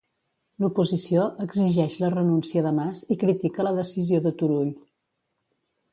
L'oposició 0.61 1.25
exigeix 1.43 1.97
la 2.03 2.11
renúncia 2.15 2.65
de 2.69 2.73
Mas 2.79 3.03
i 3.17 3.21
critica 3.25 3.67
la 3.69 3.77
decisió 3.81 4.23
de 4.29 4.37
Turull. 4.41 4.77